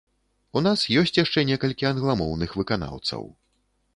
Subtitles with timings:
[0.59, 3.21] У нас ёсць яшчэ некалькі англамоўных выканаўцаў.